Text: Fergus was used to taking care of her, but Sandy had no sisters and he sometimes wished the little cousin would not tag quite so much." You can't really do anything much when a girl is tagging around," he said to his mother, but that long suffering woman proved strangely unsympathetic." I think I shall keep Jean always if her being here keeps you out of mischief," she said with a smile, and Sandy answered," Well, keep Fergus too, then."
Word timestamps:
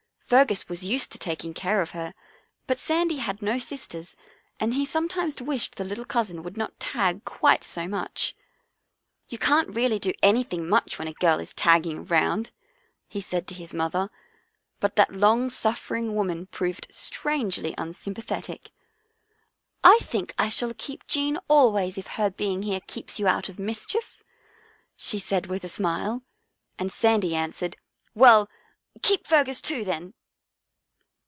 Fergus 0.31 0.69
was 0.69 0.81
used 0.85 1.11
to 1.11 1.17
taking 1.17 1.53
care 1.53 1.81
of 1.81 1.91
her, 1.91 2.13
but 2.65 2.79
Sandy 2.79 3.17
had 3.17 3.41
no 3.41 3.59
sisters 3.59 4.15
and 4.61 4.73
he 4.73 4.85
sometimes 4.85 5.41
wished 5.41 5.75
the 5.75 5.83
little 5.83 6.05
cousin 6.05 6.41
would 6.41 6.55
not 6.55 6.79
tag 6.79 7.25
quite 7.25 7.65
so 7.65 7.85
much." 7.85 8.33
You 9.27 9.37
can't 9.37 9.75
really 9.75 9.99
do 9.99 10.13
anything 10.23 10.69
much 10.69 10.97
when 10.97 11.09
a 11.09 11.13
girl 11.15 11.41
is 11.41 11.53
tagging 11.53 12.07
around," 12.07 12.51
he 13.09 13.19
said 13.19 13.45
to 13.47 13.53
his 13.53 13.73
mother, 13.73 14.09
but 14.79 14.95
that 14.95 15.11
long 15.13 15.49
suffering 15.49 16.15
woman 16.15 16.45
proved 16.45 16.87
strangely 16.89 17.75
unsympathetic." 17.77 18.71
I 19.93 19.97
think 20.01 20.33
I 20.37 20.47
shall 20.47 20.73
keep 20.73 21.07
Jean 21.07 21.39
always 21.49 21.97
if 21.97 22.07
her 22.07 22.29
being 22.29 22.63
here 22.63 22.79
keeps 22.87 23.19
you 23.19 23.27
out 23.27 23.49
of 23.49 23.59
mischief," 23.59 24.23
she 24.95 25.19
said 25.19 25.47
with 25.47 25.65
a 25.65 25.67
smile, 25.67 26.21
and 26.79 26.89
Sandy 26.89 27.35
answered," 27.35 27.75
Well, 28.15 28.49
keep 29.01 29.27
Fergus 29.27 29.59
too, 29.59 29.83
then." 29.83 30.13